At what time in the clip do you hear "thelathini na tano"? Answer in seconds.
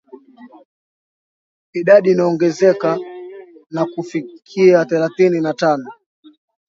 4.85-5.91